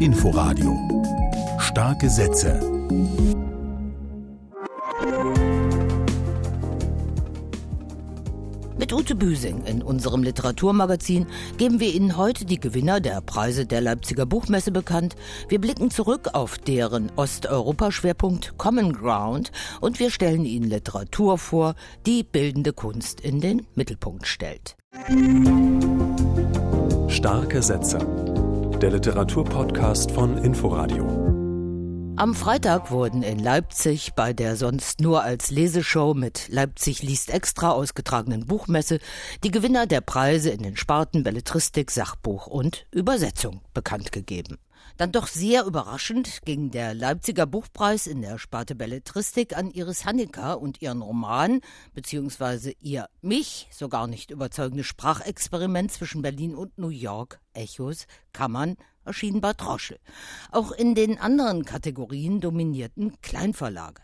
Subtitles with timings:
[0.00, 0.76] Inforadio
[1.60, 2.60] Starke Sätze
[8.76, 13.80] Mit Ute Büsing in unserem Literaturmagazin geben wir Ihnen heute die Gewinner der Preise der
[13.80, 15.14] Leipziger Buchmesse bekannt.
[15.48, 21.76] Wir blicken zurück auf deren Osteuropa-Schwerpunkt Common Ground und wir stellen Ihnen Literatur vor,
[22.06, 24.76] die bildende Kunst in den Mittelpunkt stellt.
[27.08, 28.29] Starke Sätze.
[28.80, 31.04] Der Literaturpodcast von Inforadio.
[32.16, 37.72] Am Freitag wurden in Leipzig bei der sonst nur als Leseshow mit Leipzig liest extra
[37.72, 38.98] ausgetragenen Buchmesse
[39.44, 44.56] die Gewinner der Preise in den Sparten Belletristik, Sachbuch und Übersetzung bekannt gegeben.
[44.96, 50.60] Dann doch sehr überraschend ging der Leipziger Buchpreis in der Sparte Belletristik an Iris Hannecker
[50.60, 51.60] und ihren Roman,
[51.94, 59.40] beziehungsweise ihr mich sogar nicht überzeugende Sprachexperiment zwischen Berlin und New York, Echos, Kammern, erschien
[59.40, 59.98] Bad Roschel.
[60.50, 64.02] Auch in den anderen Kategorien dominierten Kleinverlage.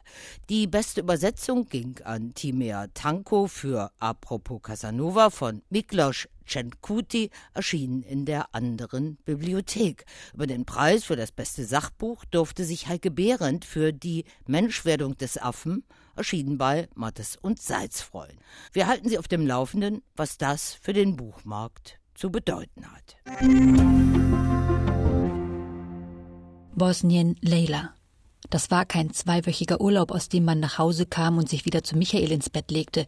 [0.48, 8.25] Die beste Übersetzung ging an Timea Tanko für Apropos Casanova von Miklos Cenkuti, erschienen in
[8.25, 10.05] der anderen Bibliothek.
[10.34, 15.38] Über den Preis für das beste Sachbuch durfte sich Heike Behrendt für die Menschwerdung des
[15.38, 15.84] Affen
[16.16, 18.38] erschienen bei Mattes und Seitz freuen.
[18.72, 23.16] Wir halten Sie auf dem Laufenden, was das für den Buchmarkt zu bedeuten hat.
[26.75, 27.95] Bosnien Leila.
[28.50, 31.97] Das war kein zweiwöchiger Urlaub, aus dem man nach Hause kam und sich wieder zu
[31.97, 33.06] Michael ins Bett legte.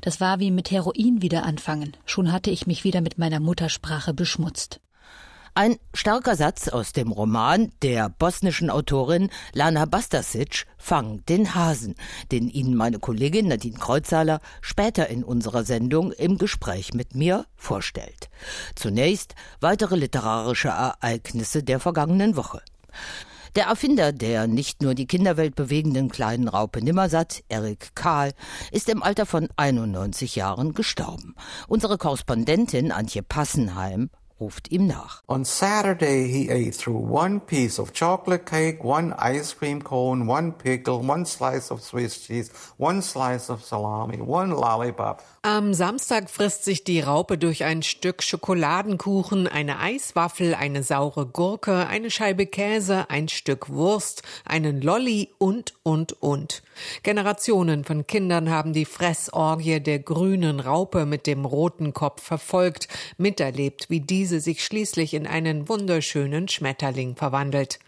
[0.00, 1.96] Das war wie mit Heroin wieder anfangen.
[2.04, 4.80] Schon hatte ich mich wieder mit meiner Muttersprache beschmutzt.
[5.56, 11.94] Ein starker Satz aus dem Roman der bosnischen Autorin Lana Bastasic Fang den Hasen,
[12.32, 18.30] den Ihnen meine Kollegin Nadine Kreuzhaler später in unserer Sendung im Gespräch mit mir vorstellt.
[18.74, 22.60] Zunächst weitere literarische Ereignisse der vergangenen Woche.
[23.56, 28.32] Der Erfinder der nicht nur die Kinderwelt bewegenden kleinen Raupe Nimmersatt, Erik Kahl,
[28.72, 31.36] ist im Alter von 91 Jahren gestorben.
[31.68, 34.10] Unsere Korrespondentin Antje Passenheim
[34.40, 35.22] ruft ihm nach.
[35.28, 40.50] On Saturday he ate through one piece of chocolate cake, one ice cream cone, one
[40.50, 45.22] pickle, one slice of Swiss cheese, one slice of salami, one lollipop.
[45.46, 51.86] Am Samstag frisst sich die Raupe durch ein Stück Schokoladenkuchen, eine Eiswaffel, eine saure Gurke,
[51.86, 56.62] eine Scheibe Käse, ein Stück Wurst, einen Lolli und, und, und.
[57.02, 62.88] Generationen von Kindern haben die Fressorgie der grünen Raupe mit dem roten Kopf verfolgt,
[63.18, 67.80] miterlebt, wie diese sich schließlich in einen wunderschönen Schmetterling verwandelt.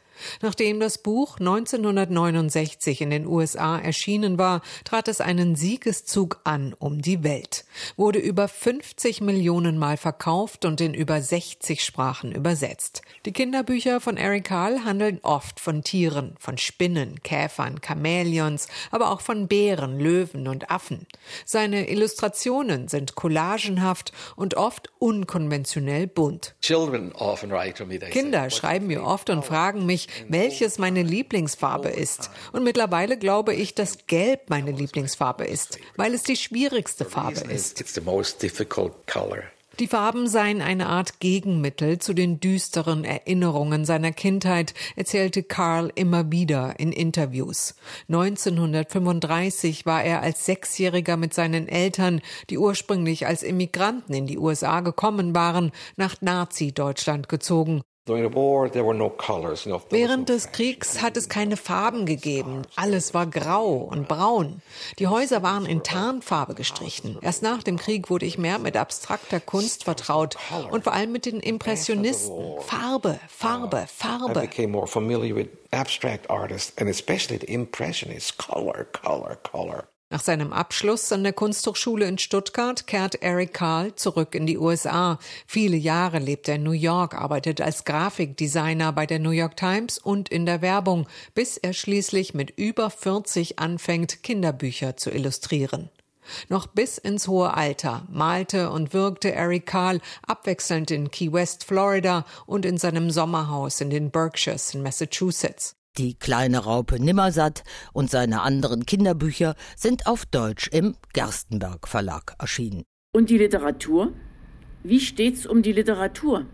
[0.43, 7.03] Nachdem das Buch 1969 in den USA erschienen war, trat es einen Siegeszug an um
[7.03, 7.65] die Welt,
[7.97, 13.03] wurde über 50 Millionen Mal verkauft und in über 60 Sprachen übersetzt.
[13.25, 19.21] Die Kinderbücher von Eric Carl handeln oft von Tieren, von Spinnen, Käfern, Chamäleons, aber auch
[19.21, 21.06] von Bären, Löwen und Affen.
[21.44, 26.55] Seine Illustrationen sind collagenhaft und oft unkonventionell bunt.
[28.10, 32.31] Kinder schreiben mir oft und fragen mich, welches meine Lieblingsfarbe ist.
[32.53, 37.83] Und mittlerweile glaube ich, dass Gelb meine Lieblingsfarbe ist, weil es die schwierigste Farbe ist.
[39.78, 46.33] Die Farben seien eine Art Gegenmittel zu den düsteren Erinnerungen seiner Kindheit, erzählte Carl immer
[46.33, 47.75] wieder in Interviews.
[48.09, 54.81] 1935 war er als Sechsjähriger mit seinen Eltern, die ursprünglich als Immigranten in die USA
[54.81, 57.83] gekommen waren, nach Nazi-Deutschland gezogen.
[59.91, 62.62] Während des Kriegs hat es keine Farben gegeben.
[62.77, 64.62] Alles war grau und braun.
[65.00, 67.19] Die Häuser waren in Tarnfarbe gestrichen.
[67.21, 70.37] Erst nach dem Krieg wurde ich mehr mit abstrakter Kunst vertraut
[70.71, 72.61] und vor allem mit den Impressionisten.
[72.61, 74.49] Farbe, Farbe, Farbe.
[75.73, 78.31] abstract artists and especially the impressionists.
[78.31, 79.88] Color, color, color.
[80.09, 85.19] Nach seinem Abschluss an der Kunsthochschule in Stuttgart kehrt Eric Carl zurück in die USA.
[85.49, 89.99] Viele Jahre lebt er in New York, arbeitet als Grafikdesigner bei der New York Times
[89.99, 95.91] und in der Werbung, bis er schließlich mit über 40 anfängt, Kinderbücher zu illustrieren.
[96.49, 102.25] Noch bis ins hohe Alter malte und wirkte Eric Carl abwechselnd in Key West, Florida
[102.47, 105.75] und in seinem Sommerhaus in den Berkshires in Massachusetts.
[105.98, 107.64] Die kleine Raupe Nimmersatt
[107.94, 112.84] und seine anderen Kinderbücher sind auf Deutsch im Gerstenberg Verlag erschienen.
[113.14, 114.12] Und die Literatur?
[114.82, 116.44] Wie steht's um die Literatur?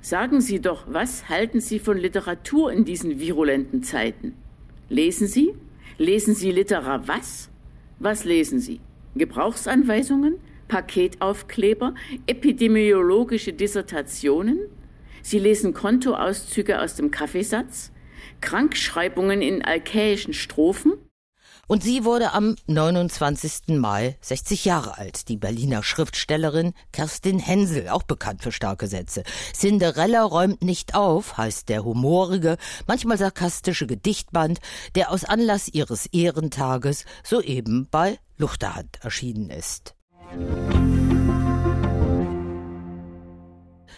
[0.00, 4.36] Sagen Sie doch, was halten Sie von Literatur in diesen virulenten Zeiten?
[4.88, 5.54] Lesen Sie?
[5.98, 7.50] Lesen Sie Litera was?
[7.98, 8.80] Was lesen Sie?
[9.16, 10.36] Gebrauchsanweisungen?
[10.68, 11.94] Paketaufkleber?
[12.26, 14.60] Epidemiologische Dissertationen?
[15.22, 17.90] Sie lesen Kontoauszüge aus dem Kaffeesatz,
[18.40, 20.92] Krankschreibungen in alkäischen Strophen
[21.66, 23.78] und sie wurde am 29.
[23.78, 29.24] Mai 60 Jahre alt, die Berliner Schriftstellerin Kerstin Hensel, auch bekannt für starke Sätze.
[29.54, 34.60] Cinderella räumt nicht auf, heißt der humorige, manchmal sarkastische Gedichtband,
[34.94, 39.94] der aus Anlass ihres Ehrentages soeben bei Luchterhand erschienen ist.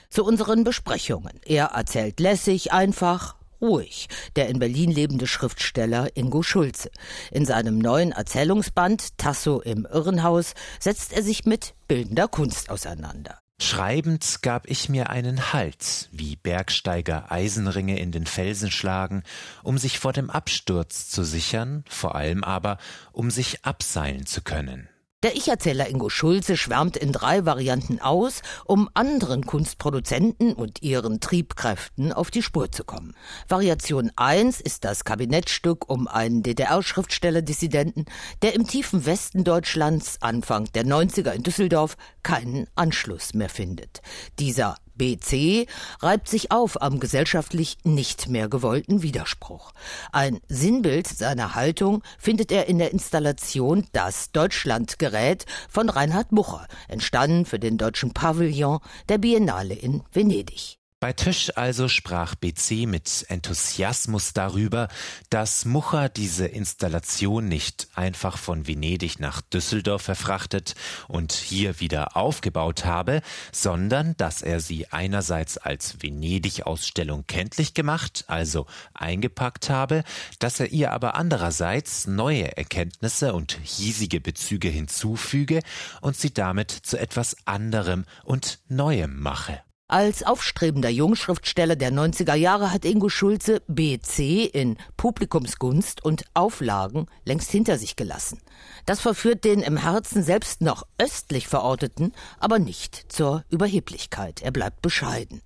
[0.09, 1.41] Zu unseren Besprechungen.
[1.44, 6.91] Er erzählt lässig, einfach, ruhig, der in Berlin lebende Schriftsteller Ingo Schulze.
[7.31, 13.38] In seinem neuen Erzählungsband Tasso im Irrenhaus setzt er sich mit bildender Kunst auseinander.
[13.58, 19.23] Schreibend gab ich mir einen Halt, wie Bergsteiger Eisenringe in den Felsen schlagen,
[19.62, 22.76] um sich vor dem Absturz zu sichern, vor allem aber,
[23.12, 24.91] um sich abseilen zu können.
[25.26, 32.12] Der Ich-Erzähler Ingo Schulze schwärmt in drei Varianten aus, um anderen Kunstproduzenten und ihren Triebkräften
[32.12, 33.12] auf die Spur zu kommen.
[33.49, 38.05] Variation 1 ist das Kabinettstück um einen DDR-Schriftsteller-Dissidenten,
[38.43, 44.02] der im tiefen Westen Deutschlands Anfang der 90er in Düsseldorf keinen Anschluss mehr findet.
[44.38, 45.66] Dieser BC
[46.00, 49.72] reibt sich auf am gesellschaftlich nicht mehr gewollten Widerspruch.
[50.12, 57.44] Ein Sinnbild seiner Haltung findet er in der Installation Das Deutschlandgerät von Reinhard Mucher, entstanden
[57.44, 60.78] für den deutschen Pavillon der Biennale in Venedig.
[60.98, 64.88] Bei Tisch also sprach BC mit Enthusiasmus darüber,
[65.28, 70.75] dass Mucher diese Installation nicht einfach von Venedig nach Düsseldorf verfrachtet
[71.06, 73.20] und hier wieder aufgebaut habe,
[73.52, 78.64] sondern dass er sie einerseits als Venedig-Ausstellung kenntlich gemacht, also
[78.94, 80.02] eingepackt habe,
[80.38, 85.60] dass er ihr aber andererseits neue Erkenntnisse und hiesige Bezüge hinzufüge
[86.00, 89.65] und sie damit zu etwas anderem und Neuem mache.
[89.88, 97.53] Als aufstrebender Jungschriftsteller der 90er Jahre hat Ingo Schulze BC in Publikumsgunst und Auflagen längst
[97.53, 98.41] hinter sich gelassen.
[98.87, 104.43] Das verführt den im Herzen selbst noch östlich verorteten, aber nicht zur Überheblichkeit.
[104.43, 105.43] Er bleibt bescheiden.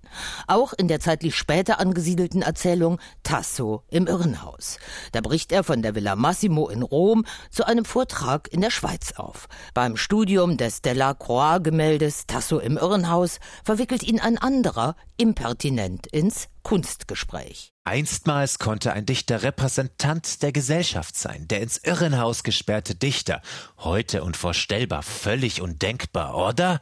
[0.47, 4.79] Auch in der zeitlich später angesiedelten Erzählung Tasso im Irrenhaus.
[5.11, 9.13] Da bricht er von der Villa Massimo in Rom zu einem Vortrag in der Schweiz
[9.17, 9.47] auf.
[9.75, 17.70] Beim Studium des Delacroix-Gemäldes Tasso im Irrenhaus verwickelt ihn ein anderer impertinent ins Kunstgespräch.
[17.83, 23.41] Einstmals konnte ein Dichter Repräsentant der Gesellschaft sein, der ins Irrenhaus gesperrte Dichter.
[23.79, 26.79] Heute unvorstellbar, völlig undenkbar, oder?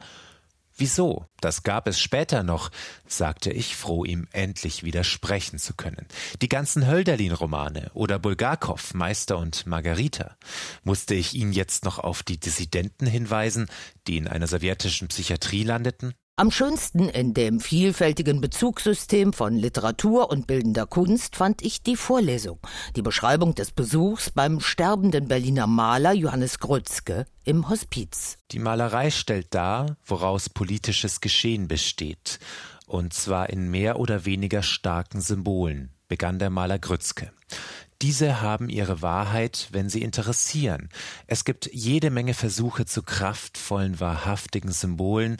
[0.76, 1.26] Wieso?
[1.40, 2.70] Das gab es später noch,
[3.06, 6.06] sagte ich, froh, ihm endlich widersprechen zu können.
[6.42, 10.36] Die ganzen Hölderlin-Romane oder Bulgakov, Meister und Margarita.
[10.82, 13.68] Musste ich ihn jetzt noch auf die Dissidenten hinweisen,
[14.06, 16.14] die in einer sowjetischen Psychiatrie landeten?
[16.40, 22.58] Am schönsten in dem vielfältigen Bezugssystem von Literatur und bildender Kunst fand ich die Vorlesung,
[22.96, 28.38] die Beschreibung des Besuchs beim sterbenden Berliner Maler Johannes Grützke im Hospiz.
[28.52, 32.38] Die Malerei stellt dar, woraus politisches Geschehen besteht,
[32.86, 37.32] und zwar in mehr oder weniger starken Symbolen, begann der Maler Grützke.
[38.00, 40.88] Diese haben ihre Wahrheit, wenn sie interessieren.
[41.26, 45.36] Es gibt jede Menge Versuche zu kraftvollen, wahrhaftigen Symbolen,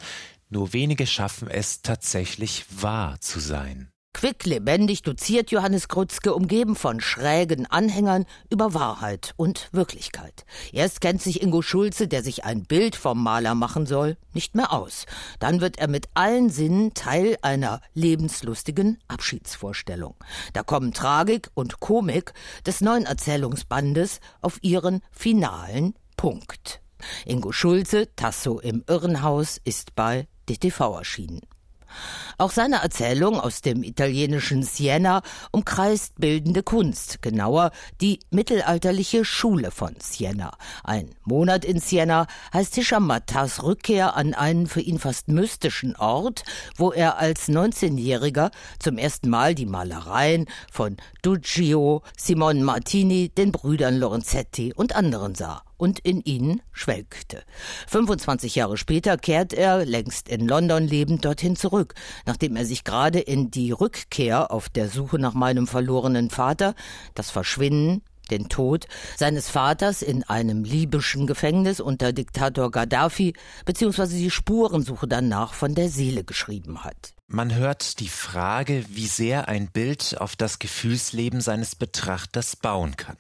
[0.50, 3.90] nur wenige schaffen es tatsächlich wahr zu sein.
[4.12, 10.44] Quick lebendig doziert Johannes Krutzke, umgeben von schrägen Anhängern, über Wahrheit und Wirklichkeit.
[10.72, 14.72] Erst kennt sich Ingo Schulze, der sich ein Bild vom Maler machen soll, nicht mehr
[14.72, 15.06] aus.
[15.38, 20.16] Dann wird er mit allen Sinnen Teil einer lebenslustigen Abschiedsvorstellung.
[20.52, 22.34] Da kommen Tragik und Komik
[22.66, 26.82] des neuen Erzählungsbandes auf ihren finalen Punkt.
[27.24, 31.40] Ingo Schulze, Tasso im Irrenhaus, ist bei DTV erschienen.
[32.38, 39.94] Auch seine Erzählung aus dem italienischen Siena umkreist bildende Kunst, genauer die mittelalterliche Schule von
[39.98, 40.52] Siena.
[40.84, 46.44] Ein Monat in Siena heißt Hisham Mattas Rückkehr an einen für ihn fast mystischen Ort,
[46.76, 53.98] wo er als 19-Jähriger zum ersten Mal die Malereien von Duccio, Simon Martini, den Brüdern
[53.98, 57.42] Lorenzetti und anderen sah und in ihnen schwelgte.
[57.88, 61.94] 25 Jahre später kehrt er, längst in London lebend, dorthin zurück,
[62.26, 66.74] nachdem er sich gerade in die Rückkehr auf der Suche nach meinem verlorenen Vater,
[67.14, 73.34] das Verschwinden, den Tod seines Vaters in einem libyschen Gefängnis unter Diktator Gaddafi
[73.64, 77.14] beziehungsweise die Spurensuche danach von der Seele geschrieben hat.
[77.32, 83.16] Man hört die Frage, wie sehr ein Bild auf das Gefühlsleben seines Betrachters bauen kann,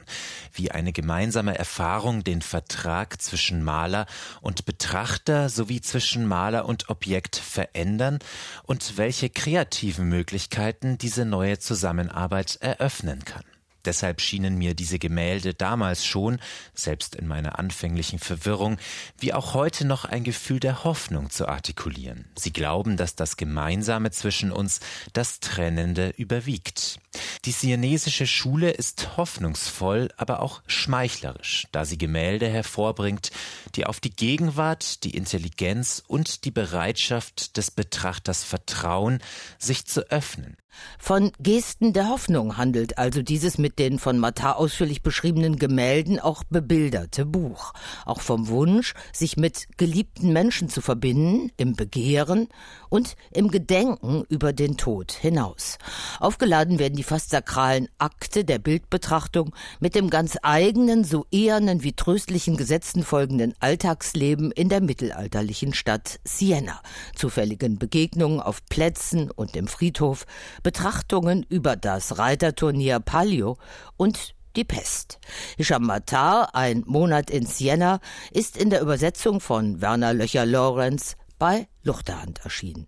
[0.52, 4.06] wie eine gemeinsame Erfahrung den Vertrag zwischen Maler
[4.40, 8.18] und Betrachter sowie zwischen Maler und Objekt verändern
[8.64, 13.44] und welche kreativen Möglichkeiten diese neue Zusammenarbeit eröffnen kann.
[13.84, 16.38] Deshalb schienen mir diese Gemälde damals schon,
[16.74, 18.78] selbst in meiner anfänglichen Verwirrung,
[19.18, 22.26] wie auch heute noch ein Gefühl der Hoffnung zu artikulieren.
[22.34, 24.80] Sie glauben, dass das Gemeinsame zwischen uns
[25.12, 27.00] das Trennende überwiegt.
[27.44, 33.30] Die sianesische Schule ist hoffnungsvoll, aber auch schmeichlerisch, da sie Gemälde hervorbringt,
[33.74, 39.20] die auf die Gegenwart, die Intelligenz und die Bereitschaft des Betrachters vertrauen,
[39.58, 40.56] sich zu öffnen.
[40.98, 46.44] Von Gesten der Hoffnung handelt also dieses mit den von Matar ausführlich beschriebenen Gemälden auch
[46.44, 47.72] bebilderte Buch.
[48.04, 52.48] Auch vom Wunsch, sich mit geliebten Menschen zu verbinden, im Begehren
[52.88, 55.78] und im Gedenken über den Tod hinaus.
[56.20, 61.92] Aufgeladen werden die fast sakralen Akte der Bildbetrachtung mit dem ganz eigenen, so ehernen wie
[61.92, 66.80] tröstlichen Gesetzen folgenden Alltagsleben in der mittelalterlichen Stadt Siena,
[67.14, 70.26] zufälligen Begegnungen auf Plätzen und im Friedhof,
[70.62, 73.56] Betrachtungen über das Reiterturnier Palio
[73.96, 75.18] und die Pest.
[75.56, 78.00] Hisham Matar, ein Monat in Siena,
[78.32, 82.86] ist in der Übersetzung von Werner Löcher-Lorenz bei Luchterhand erschienen.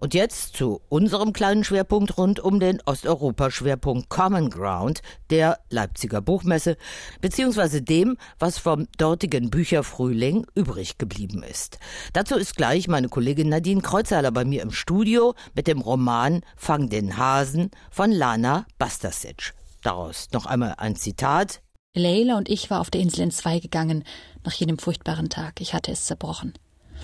[0.00, 6.76] Und jetzt zu unserem kleinen Schwerpunkt rund um den Osteuropa-Schwerpunkt Common Ground der Leipziger Buchmesse,
[7.20, 11.78] beziehungsweise dem, was vom dortigen Bücherfrühling übrig geblieben ist.
[12.12, 16.88] Dazu ist gleich meine Kollegin Nadine Kreuzhaler bei mir im Studio mit dem Roman Fang
[16.88, 19.54] den Hasen von Lana Bastasic.
[19.82, 21.60] Daraus noch einmal ein Zitat.
[21.94, 24.04] Leila und ich war auf der Insel in zwei gegangen,
[24.44, 25.60] nach jenem furchtbaren Tag.
[25.60, 26.54] Ich hatte es zerbrochen.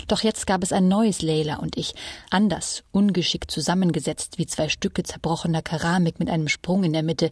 [0.07, 1.93] Doch jetzt gab es ein neues Leila und ich,
[2.29, 7.31] anders, ungeschickt zusammengesetzt wie zwei Stücke zerbrochener Keramik mit einem Sprung in der Mitte,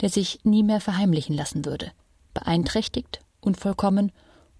[0.00, 1.92] der sich nie mehr verheimlichen lassen würde.
[2.34, 4.12] Beeinträchtigt, unvollkommen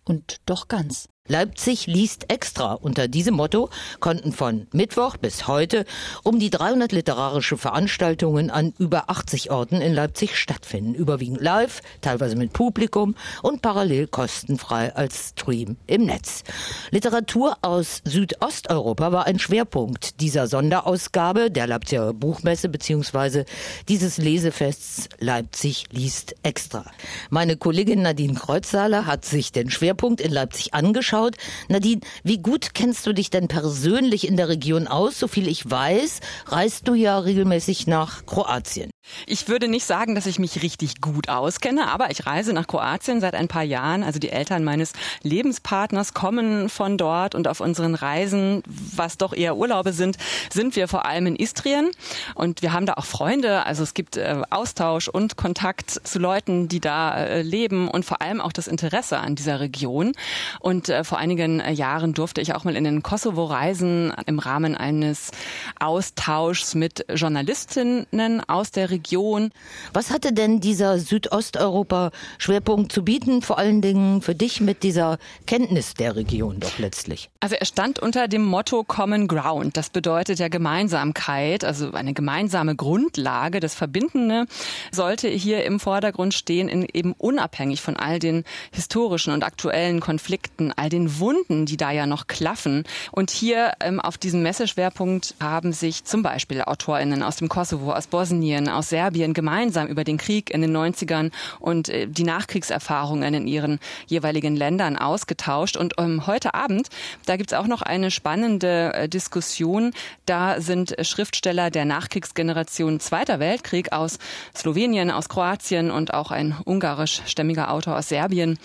[0.05, 1.09] und doch ganz.
[1.31, 2.73] Leipzig liest extra.
[2.73, 3.69] Unter diesem Motto
[4.01, 5.85] konnten von Mittwoch bis heute
[6.23, 10.95] um die 300 literarische Veranstaltungen an über 80 Orten in Leipzig stattfinden.
[10.95, 16.45] Überwiegend live, teilweise mit Publikum und parallel kostenfrei als Stream im Netz.
[16.91, 23.45] Literatur aus Südosteuropa war ein Schwerpunkt dieser Sonderausgabe der Leipziger Buchmesse beziehungsweise
[23.87, 26.87] dieses Lesefests Leipzig liest extra.
[27.29, 31.37] Meine Kollegin Nadine Kreuzsaler hat sich den Schwerpunkt in Leipzig angeschaut angeschaut.
[31.69, 35.19] Nadine, wie gut kennst du dich denn persönlich in der Region aus?
[35.19, 38.91] So viel ich weiß, reist du ja regelmäßig nach Kroatien.
[39.27, 43.21] Ich würde nicht sagen, dass ich mich richtig gut auskenne, aber ich reise nach Kroatien
[43.21, 44.03] seit ein paar Jahren.
[44.03, 49.57] Also die Eltern meines Lebenspartners kommen von dort und auf unseren Reisen, was doch eher
[49.57, 50.17] Urlaube sind,
[50.53, 51.91] sind wir vor allem in Istrien
[52.35, 53.67] und wir haben da auch Freunde.
[53.67, 58.23] Also es gibt äh, Austausch und Kontakt zu Leuten, die da äh, leben und vor
[58.23, 60.13] allem auch das Interesse an dieser Region.
[60.61, 64.77] Und äh, vor einigen Jahren durfte ich auch mal in den Kosovo reisen im Rahmen
[64.77, 65.31] eines
[65.79, 69.51] Austauschs mit Journalistinnen aus der Region Region.
[69.93, 75.95] Was hatte denn dieser Südosteuropa-Schwerpunkt zu bieten, vor allen Dingen für dich mit dieser Kenntnis
[75.95, 77.31] der Region doch letztlich?
[77.41, 79.77] Also er stand unter dem Motto Common Ground.
[79.77, 83.61] Das bedeutet ja Gemeinsamkeit, also eine gemeinsame Grundlage.
[83.61, 84.47] Das Verbindende
[84.91, 90.73] sollte hier im Vordergrund stehen, in eben unabhängig von all den historischen und aktuellen Konflikten,
[90.75, 92.83] all den Wunden, die da ja noch klaffen.
[93.13, 98.09] Und hier ähm, auf diesem Messeschwerpunkt haben sich zum Beispiel AutorInnen aus dem Kosovo, aus
[98.09, 101.31] Bosnien, aus Serbien gemeinsam über den Krieg in den 90ern
[101.61, 105.77] und äh, die Nachkriegserfahrungen in ihren jeweiligen Ländern ausgetauscht.
[105.77, 106.89] Und ähm, heute Abend,
[107.27, 109.93] da gibt es auch noch eine spannende äh, Diskussion.
[110.27, 114.19] Da sind Schriftsteller der Nachkriegsgeneration Zweiter Weltkrieg aus
[114.55, 118.59] Slowenien, aus Kroatien und auch ein ungarischstämmiger Autor aus Serbien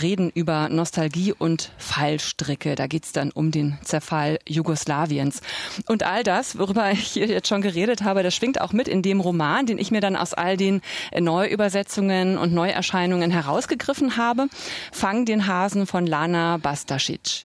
[0.00, 2.74] reden über Nostalgie und Fallstricke.
[2.74, 5.40] Da geht es dann um den Zerfall Jugoslawiens.
[5.86, 9.02] Und all das, worüber ich hier jetzt schon geredet habe, das schwingt auch mit in
[9.02, 14.48] dem Roman, den ich mir dann aus all den äh, Neuübersetzungen und Neuerscheinungen herausgegriffen habe.
[14.92, 17.44] Fang den Hasen von Lana Bastasic.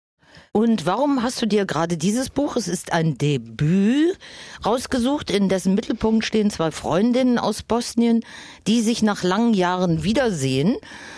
[0.52, 4.18] Und warum hast du dir gerade dieses Buch, es ist ein Debüt,
[4.66, 8.22] rausgesucht, in dessen Mittelpunkt stehen zwei Freundinnen aus Bosnien,
[8.66, 10.78] die sich nach langen Jahren wiedersehen,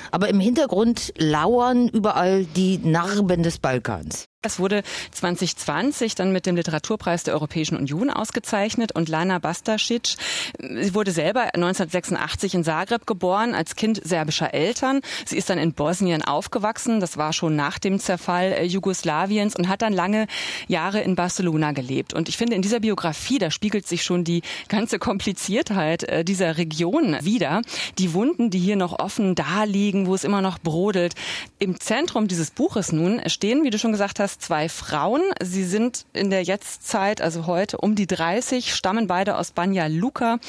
[0.09, 4.25] aber im Hintergrund lauern überall die Narben des Balkans.
[4.47, 10.15] Es wurde 2020 dann mit dem Literaturpreis der Europäischen Union ausgezeichnet und Lana Bastasic,
[10.57, 15.01] sie wurde selber 1986 in Zagreb geboren, als Kind serbischer Eltern.
[15.25, 19.67] Sie ist dann in Bosnien aufgewachsen, das war schon nach dem Zerfall äh, Jugoslawiens und
[19.67, 20.27] hat dann lange
[20.69, 22.13] Jahre in Barcelona gelebt.
[22.13, 26.57] Und ich finde, in dieser Biografie, da spiegelt sich schon die ganze Kompliziertheit äh, dieser
[26.57, 27.61] Region wieder.
[27.97, 31.15] Die Wunden, die hier noch offen da liegen, wo es immer noch brodelt.
[31.59, 35.21] Im Zentrum dieses Buches nun stehen, wie du schon gesagt hast, zwei Frauen.
[35.41, 40.39] Sie sind in der Jetztzeit, also heute, um die 30, stammen beide aus Banja Luka.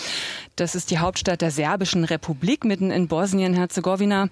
[0.57, 4.29] Das ist die Hauptstadt der Serbischen Republik mitten in Bosnien-Herzegowina.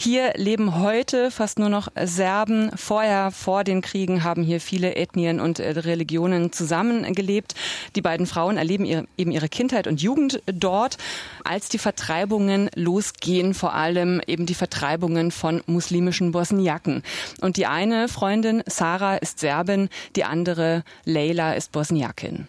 [0.00, 2.70] Hier leben heute fast nur noch Serben.
[2.76, 7.54] Vorher, vor den Kriegen, haben hier viele Ethnien und äh, Religionen zusammengelebt.
[7.96, 10.98] Die beiden Frauen erleben ihre, eben ihre Kindheit und Jugend dort,
[11.42, 17.02] als die Vertreibungen losgehen, vor allem eben die Vertreibungen von muslimischen Bosniaken.
[17.40, 18.62] Und die eine Freundin,
[18.96, 22.48] ist Serbin, die andere, Leila, ist Bosniakin.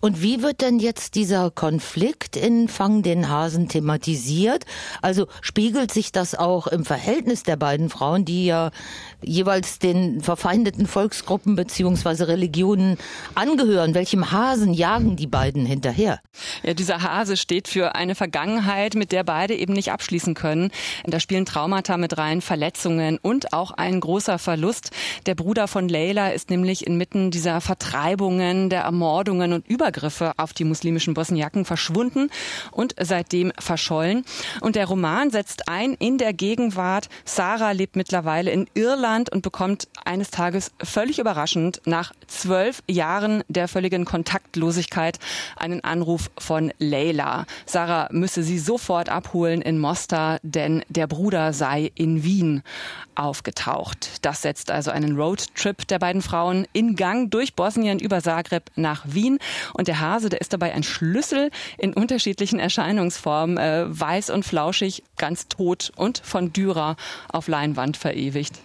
[0.00, 4.64] Und wie wird denn jetzt dieser Konflikt in Fang den Hasen thematisiert?
[5.02, 8.70] Also spiegelt sich das auch im Verhältnis der beiden Frauen, die ja
[9.20, 12.96] jeweils den verfeindeten Volksgruppen beziehungsweise Religionen
[13.34, 13.94] angehören?
[13.94, 16.20] Welchem Hasen jagen die beiden hinterher?
[16.62, 20.70] Ja, dieser Hase steht für eine Vergangenheit, mit der beide eben nicht abschließen können.
[21.04, 24.92] Da spielen Traumata mit rein, Verletzungen und auch ein großer Verlust.
[25.26, 30.52] Der Bruder von Leila ist nämlich inmitten dieser Vertreibungen, der Ermordungen und Über Übergriffe auf
[30.52, 32.30] die muslimischen Bosniaken verschwunden
[32.70, 34.24] und seitdem verschollen.
[34.60, 37.08] Und der Roman setzt ein in der Gegenwart.
[37.24, 43.66] Sarah lebt mittlerweile in Irland und bekommt eines Tages völlig überraschend nach zwölf Jahren der
[43.66, 45.18] völligen Kontaktlosigkeit
[45.56, 47.46] einen Anruf von Leila.
[47.66, 52.62] Sarah müsse sie sofort abholen in Mostar, denn der Bruder sei in Wien
[53.16, 54.24] aufgetaucht.
[54.24, 59.04] Das setzt also einen Roadtrip der beiden Frauen in Gang durch Bosnien über Zagreb nach
[59.06, 59.38] Wien.
[59.88, 65.48] Der Hase, der ist dabei ein Schlüssel in unterschiedlichen Erscheinungsformen, äh, weiß und flauschig, ganz
[65.48, 66.96] tot und von Dürer
[67.28, 68.58] auf Leinwand verewigt.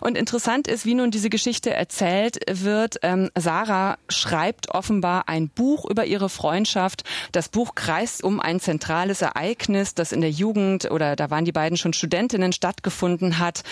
[0.00, 2.96] Und interessant ist, wie nun diese Geschichte erzählt wird.
[3.02, 7.04] Ähm, Sarah schreibt offenbar ein Buch über ihre Freundschaft.
[7.32, 11.52] Das Buch kreist um ein zentrales Ereignis, das in der Jugend oder da waren die
[11.52, 13.62] beiden schon Studentinnen stattgefunden hat.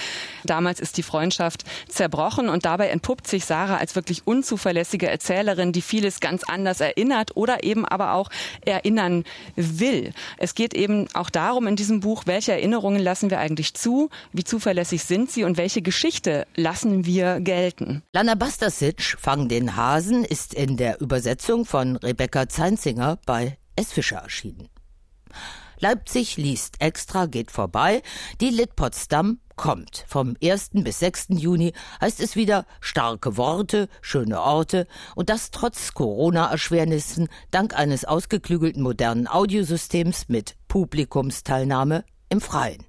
[0.45, 5.83] Damals ist die Freundschaft zerbrochen und dabei entpuppt sich Sarah als wirklich unzuverlässige Erzählerin, die
[5.83, 8.31] vieles ganz anders erinnert oder eben aber auch
[8.65, 9.25] erinnern
[9.55, 10.13] will.
[10.39, 14.45] Es geht eben auch darum in diesem Buch, welche Erinnerungen lassen wir eigentlich zu, wie
[14.45, 18.03] zuverlässig sind sie und welche Geschichte lassen wir gelten.
[18.13, 23.93] Lana Bastasic, Fang den Hasen, ist in der Übersetzung von Rebecca Zeinzinger bei S.
[23.93, 24.69] Fischer erschienen.
[25.79, 28.03] Leipzig liest extra, geht vorbei.
[28.41, 30.05] Die Lit Potsdam kommt.
[30.09, 30.71] Vom 1.
[30.73, 31.27] bis 6.
[31.37, 38.83] Juni heißt es wieder starke Worte, schöne Orte und das trotz Corona-Erschwernissen dank eines ausgeklügelten
[38.83, 42.83] modernen Audiosystems mit Publikumsteilnahme im Freien.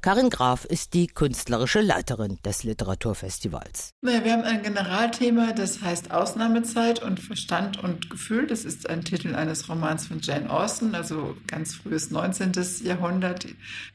[0.00, 3.94] Karin Graf ist die künstlerische Leiterin des Literaturfestivals.
[4.02, 8.46] Naja, wir haben ein Generalthema, das heißt Ausnahmezeit und Verstand und Gefühl.
[8.46, 12.52] Das ist ein Titel eines Romans von Jane Austen, also ganz frühes 19.
[12.82, 13.46] Jahrhundert.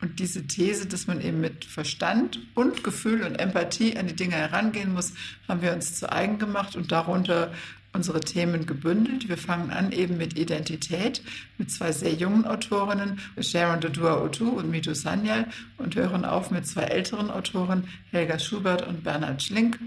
[0.01, 4.36] Und diese These, dass man eben mit Verstand und Gefühl und Empathie an die Dinge
[4.36, 5.13] herangehen muss,
[5.47, 7.51] haben wir uns zu eigen gemacht und darunter
[7.93, 9.28] unsere Themen gebündelt.
[9.28, 11.21] Wir fangen an eben mit Identität
[11.58, 15.47] mit zwei sehr jungen Autorinnen, Sharon Dodua Otu und Mitu Sanyal,
[15.78, 19.80] und hören auf mit zwei älteren Autoren, Helga Schubert und Bernhard Schlink.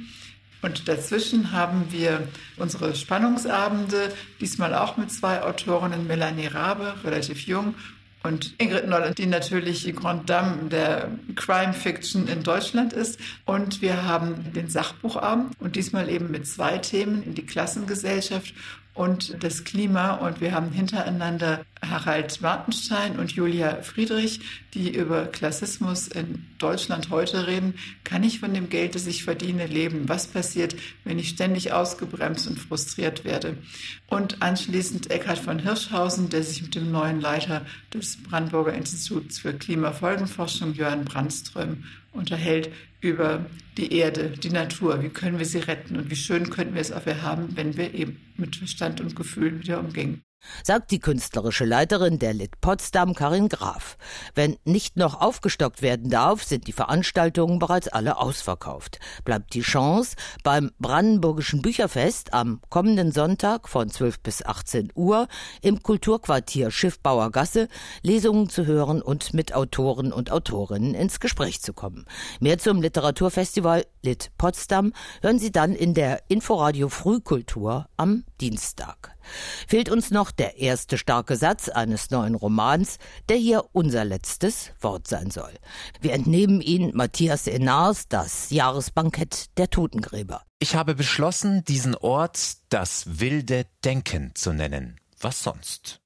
[0.63, 7.75] Und dazwischen haben wir unsere Spannungsabende, diesmal auch mit zwei Autorinnen, Melanie Rabe, relativ jung,
[8.22, 13.18] und Ingrid Noll, die natürlich die Grand Dame der Crime Fiction in Deutschland ist.
[13.46, 18.54] Und wir haben den Sachbuchabend und diesmal eben mit zwei Themen, die Klassengesellschaft
[19.01, 20.17] und das Klima.
[20.17, 24.41] Und wir haben hintereinander Harald Martenstein und Julia Friedrich,
[24.75, 27.77] die über Klassismus in Deutschland heute reden.
[28.05, 30.11] Kann ich von dem Geld, das ich verdiene, leben?
[30.11, 33.57] Was passiert, wenn ich ständig ausgebremst und frustriert werde?
[34.07, 39.55] Und anschließend Eckhard von Hirschhausen, der sich mit dem neuen Leiter des Brandenburger Instituts für
[39.55, 45.03] Klimafolgenforschung, Jörn Brandström, unterhält über die Erde, die Natur.
[45.03, 47.77] Wie können wir sie retten und wie schön könnten wir es auf ihr haben, wenn
[47.77, 50.23] wir eben mit Verstand und Gefühl wieder umgingen
[50.62, 53.96] sagt die künstlerische Leiterin der Lit Potsdam, Karin Graf.
[54.35, 58.98] Wenn nicht noch aufgestockt werden darf, sind die Veranstaltungen bereits alle ausverkauft.
[59.24, 65.29] Bleibt die Chance, beim Brandenburgischen Bücherfest am kommenden Sonntag von 12 bis 18 Uhr
[65.62, 67.68] im Kulturquartier Schiffbauer Gasse
[68.03, 72.05] Lesungen zu hören und mit Autoren und Autorinnen ins Gespräch zu kommen.
[72.40, 79.15] Mehr zum Literaturfestival Lit Potsdam hören Sie dann in der Inforadio Frühkultur am Dienstag.
[79.69, 82.97] Fehlt uns noch der erste starke Satz eines neuen Romans,
[83.29, 85.53] der hier unser letztes Wort sein soll.
[86.01, 90.43] Wir entnehmen ihn Matthias Enars Das Jahresbankett der Totengräber.
[90.59, 94.99] Ich habe beschlossen, diesen Ort das wilde Denken zu nennen.
[95.21, 96.00] Was sonst?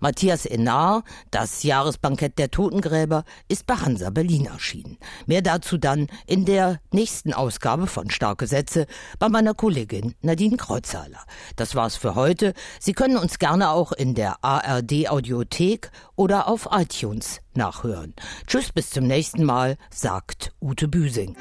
[0.00, 4.98] Matthias Enar, das Jahresbankett der Totengräber, ist bei Hansa Berlin erschienen.
[5.26, 8.86] Mehr dazu dann in der nächsten Ausgabe von Starke Sätze
[9.18, 11.20] bei meiner Kollegin Nadine Kreuzhaler.
[11.56, 12.54] Das war's für heute.
[12.80, 18.14] Sie können uns gerne auch in der ARD Audiothek oder auf iTunes nachhören.
[18.46, 21.36] Tschüss, bis zum nächsten Mal, sagt Ute Büsing.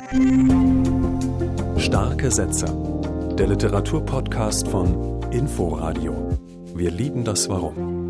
[1.77, 2.65] Starke Sätze.
[3.37, 6.37] Der Literaturpodcast von Inforadio.
[6.75, 8.00] Wir lieben das Warum.